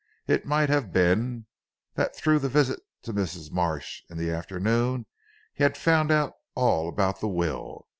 [0.25, 1.45] It might have been,
[1.93, 3.51] that through the visit to Mrs.
[3.51, 5.05] Marsh in the afternoon
[5.53, 7.85] he had found out all about the will.